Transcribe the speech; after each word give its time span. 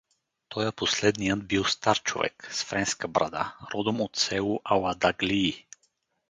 Тоя 0.49 0.71
последният 0.71 1.47
бил 1.47 1.65
стар 1.65 2.01
човек, 2.03 2.49
с 2.51 2.63
френска 2.63 3.07
брада, 3.07 3.55
родом 3.75 4.01
от 4.01 4.15
с. 4.17 4.41
Аладаглии. 4.63 5.67